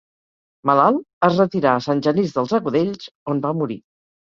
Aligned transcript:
Malalt, 0.69 1.03
es 1.27 1.35
retirà 1.41 1.75
a 1.75 1.83
Sant 1.89 2.03
Genís 2.09 2.35
dels 2.39 2.57
Agudells, 2.61 3.13
on 3.35 3.47
va 3.47 3.55
morir. 3.63 3.81